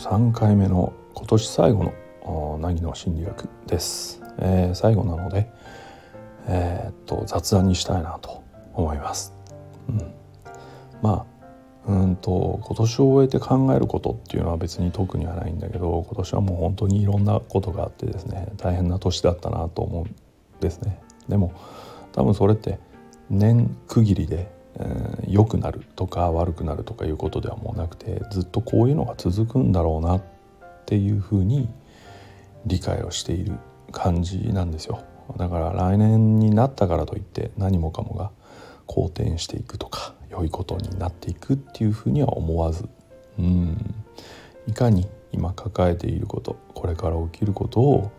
[0.00, 1.84] 3回目の今年最後
[2.24, 5.52] の凪の心理学です、えー、最後なので、
[6.46, 8.42] えー、っと雑談にしたいなと
[8.72, 9.34] 思います、
[9.90, 10.14] うん、
[11.02, 11.26] ま
[11.86, 20.14] あうんと今年を終えて考えることっていうのは別に特にはないんだけど今年はもう本当にいろんなことがあってですね大変な年だったなと思うん
[20.60, 20.98] ですね。
[21.28, 21.52] でも
[22.12, 22.78] 多分それって
[23.28, 24.50] 年区切りで
[25.28, 30.22] 良くなるとか悪くなるとかいうことではもうなくてずっとこういうのが続くんだろうなっ
[30.86, 31.68] ていうふうに
[32.66, 33.54] 理解をしている
[33.92, 35.04] 感じなんですよ
[35.36, 38.30] だから来年になったからといって何もかもが
[38.86, 42.88] 好転していくとか良いことになっていくっていうふうには思わず
[43.38, 43.94] うん
[44.66, 48.10] いかに今抱えていることこれから起きることを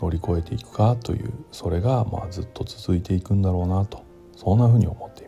[0.00, 4.04] 乗り越えていくかというそれがまあずっと続いていくんだろうなと
[4.36, 5.27] そんなふうに思ってい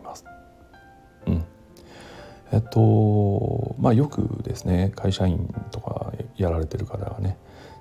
[2.51, 7.37] えっとまあよくですね会社員とかやられてる方がね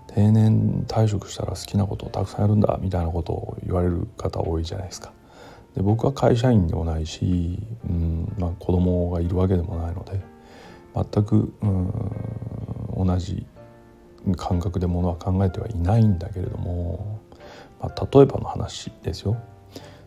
[0.07, 5.13] 定年退職したら好きなことをたくさんやるんだみたいなことを言われる方多いじゃないですか。
[5.75, 10.21] で僕は会社員でもないし、うんまあ、子供がいるわけでもないので
[10.95, 13.47] 全く、うん、同じ
[14.37, 17.21] 感覚でものは考えてはいないんだけれども、
[17.81, 19.37] まあ、例えばの話ですよ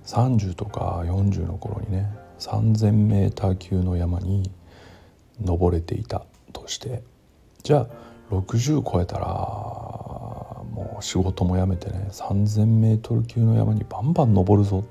[0.06, 2.12] 30とか40の頃にね
[2.44, 4.52] 3,000m 級の山に
[5.42, 7.02] 登れていたとして
[7.64, 7.88] じゃあ
[8.32, 14.84] 60超えたらもう仕事も辞めてね 3,000m 級の山にバンバン登るぞ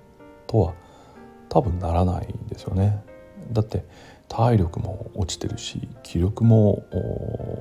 [0.47, 0.75] とは
[1.50, 3.03] 多分ならないんですよね。
[3.53, 3.84] だって
[4.28, 6.83] 体力も落ちてるし気力も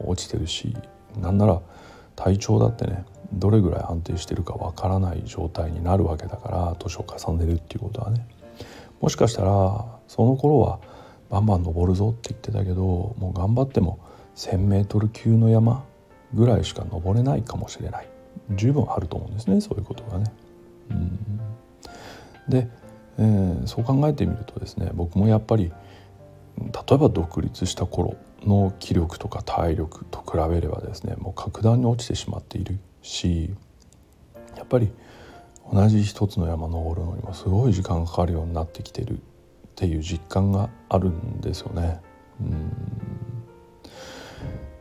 [0.08, 0.74] 落ちてるし
[1.20, 1.60] なんなら
[2.16, 3.04] 体調だってね
[3.34, 8.26] どれぐらい安定してるかわからない状態になるわけだから年を重ねるっていうことはね
[9.02, 10.80] もしかしたらその頃は
[11.30, 12.84] バンバン登るぞって言ってたけど
[13.18, 14.00] もう頑張っても
[14.36, 15.84] 1,000m 級の山
[16.34, 18.08] ぐらいしか登れないかもしれない
[18.52, 20.32] 十分あると思うんですねそういうことがね。
[20.92, 21.42] うん
[22.48, 22.68] で、
[23.18, 25.72] えー、そう考えてみるとですね僕もやっぱり
[26.58, 33.54] 例えば独立した頃の気力とか体力と比べればですねもう格段に落ちてしまっているし
[34.58, 34.92] やっぱり
[35.72, 39.18] 同じ一つの山登るのにもすごい時間かかるようになってきてるっ
[39.76, 42.02] ていう実感があるんですよね。
[42.42, 42.72] うん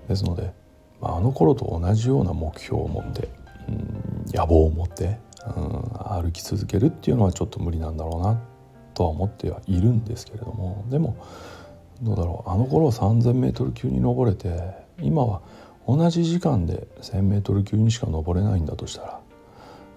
[0.09, 0.53] ですので、
[1.01, 3.29] まあ、あの頃と同じような目標を持って
[3.69, 5.21] うん野望を持って
[5.57, 8.41] うん歩き続けるっていうのはちょっと無理なんだろうな
[8.95, 11.17] とは思ってはいるんですけれどもでも
[12.03, 15.43] どうだろうあの頃 3,000m 級に登れて今は
[15.87, 19.20] 同じ時間で 1,000m 級にしか登れないんだとしたら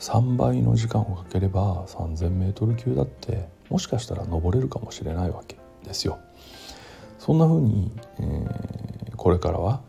[0.03, 5.55] 3倍の時間をかければ 3,000m 級だってもしかしたら登れるかもしれないわけ
[5.85, 6.19] ですよ。
[7.19, 9.81] そんな風に、えー、これからは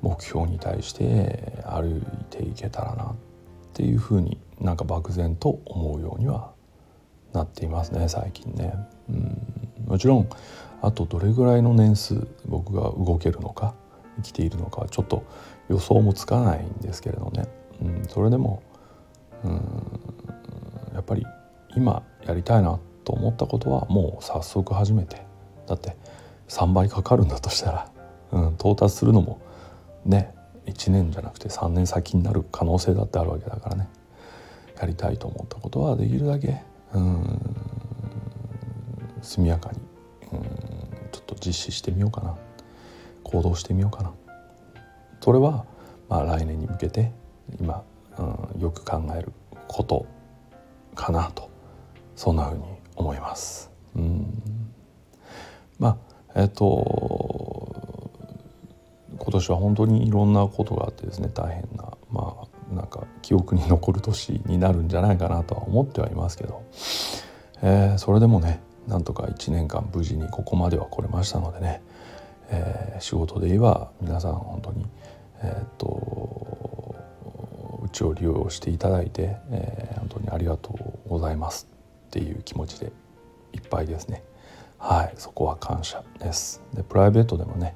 [0.00, 3.14] 目標に対して歩いていけたらなっ
[3.74, 6.52] ていう風になんか漠然と思うようには
[7.34, 8.72] なっていますね最近ね。
[9.10, 10.28] うんもちろん
[10.80, 13.74] あとどれぐらいの年数僕が動けるのか
[14.16, 15.22] 生きているのかはちょっと
[15.68, 17.46] 予想もつかないんですけれどね、
[17.82, 18.62] うん、それでも
[19.44, 19.52] うん。
[20.94, 21.24] やっぱり
[21.76, 25.26] 今やりたいなと思ったことはもう早速始めて。
[25.66, 25.96] だって
[26.48, 27.92] 3倍かかるんだとしたら、
[28.32, 29.38] うん、到達するのも
[30.06, 30.34] ね
[30.64, 33.88] 1年じゃなくて3年先になる可能性だってあるわけだからね。
[34.80, 36.62] やりたいと思ったことはできるだけ
[36.94, 37.40] うん
[39.20, 39.78] 速やかに
[40.32, 40.40] うん
[41.12, 42.36] ちょっと実施してみようかな。
[43.24, 44.12] 行動してみようかな。
[45.20, 45.66] それは、
[46.08, 47.12] まあ、来年に向けて
[47.60, 47.82] 今、
[48.18, 49.32] うん、よく考える
[49.66, 50.06] こと
[50.94, 51.50] かなと
[52.16, 52.64] そんなふうに
[52.96, 53.70] 思います。
[53.96, 54.42] うん
[55.78, 55.96] ま
[56.34, 58.10] あえっと
[59.18, 62.36] 今年は本当にいろんなことがあってですね大変なま
[62.70, 66.62] あなんか記憶に残る年になるんじゃないかなとは思ってはいますけど、
[67.62, 71.82] えー、それでもねなんとか1年間無事にここまでは来れましたのでね
[72.50, 74.86] えー、仕事で言えば皆さん本当に、
[75.42, 76.77] えー、っと
[77.88, 80.70] うちを利用していただいて、えー、本当にありがと
[81.06, 81.66] うございます
[82.08, 82.92] っていう気持ちで
[83.52, 84.22] いっぱいですね
[84.78, 87.74] はいそこは感謝ですでプライベートでもね、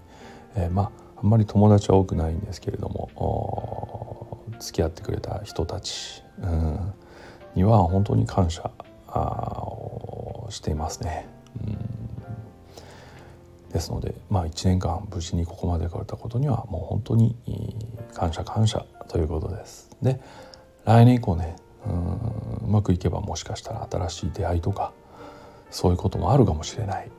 [0.54, 6.92] えー、まああんまり友達は多くないんですけれども付き合ってくれた人たち、うん、
[7.54, 8.70] には本当に感謝
[9.08, 11.31] をしていますね。
[13.72, 17.36] ですので、まあ、1年間無事にここまで来れたことにはもう本当に
[18.14, 19.90] 感謝感謝ということです。
[20.02, 20.20] で
[20.84, 24.92] 来年以降ねうんうまくいけばもしかしたら新しい出会いとか
[25.70, 27.10] そういうこともあるかもしれない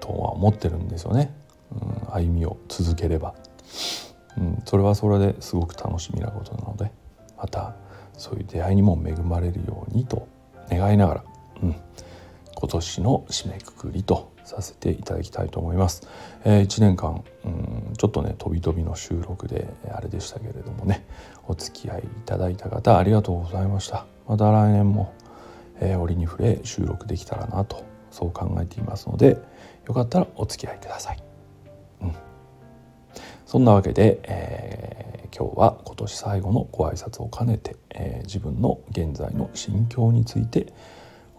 [0.00, 1.34] とは思ってるんですよね。
[1.72, 3.34] うん歩みを続ければ。
[4.38, 6.90] うん、それはそれですごく楽しみなことなので
[7.36, 7.74] また
[8.16, 10.26] そういう出会いにも恵まれるようにと
[10.70, 11.24] 願いながら、
[11.62, 11.76] うん、
[12.54, 16.08] 今年の締めくくりとさせていただきたいと思います。
[16.44, 21.06] えー、1年間、うん、ちょっとね飛び飛びの収録であれでしたけれどもね
[21.46, 24.06] お付き合いいただいた方ありがとうございました。
[24.28, 25.12] また来年も、
[25.80, 29.38] えー、折に触れ収録できたらなとそう考えていますので
[29.86, 31.22] よかったらお付き合いください。
[32.02, 32.14] うん、
[33.46, 40.72] そんなわけで、えー、今日は今年最後のご挨拶を兼ねて、えー、自分の現在の心境について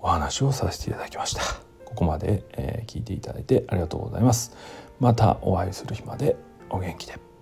[0.02, 1.63] お話をさせていただきました。
[1.94, 4.56] ここまで、え、聞いていただいてありがとうございます。
[5.00, 6.36] またお会いする日まで
[6.70, 7.33] お元気で。